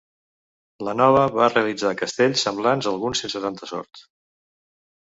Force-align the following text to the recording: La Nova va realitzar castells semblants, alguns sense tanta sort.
La 0.87 0.95
Nova 1.01 1.25
va 1.35 1.51
realitzar 1.53 1.93
castells 2.01 2.47
semblants, 2.49 2.89
alguns 2.95 3.25
sense 3.27 3.47
tanta 3.49 3.73
sort. 3.75 4.05